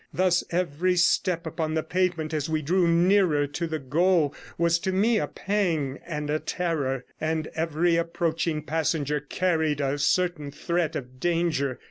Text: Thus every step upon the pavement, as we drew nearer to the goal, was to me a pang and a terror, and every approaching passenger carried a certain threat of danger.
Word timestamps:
Thus 0.11 0.43
every 0.49 0.95
step 0.95 1.45
upon 1.45 1.75
the 1.75 1.83
pavement, 1.83 2.33
as 2.33 2.49
we 2.49 2.63
drew 2.63 2.87
nearer 2.87 3.45
to 3.45 3.67
the 3.67 3.77
goal, 3.77 4.33
was 4.57 4.79
to 4.79 4.91
me 4.91 5.19
a 5.19 5.27
pang 5.27 5.99
and 6.07 6.27
a 6.31 6.39
terror, 6.39 7.05
and 7.21 7.45
every 7.53 7.97
approaching 7.97 8.63
passenger 8.63 9.19
carried 9.19 9.79
a 9.79 9.99
certain 9.99 10.49
threat 10.49 10.95
of 10.95 11.19
danger. 11.19 11.79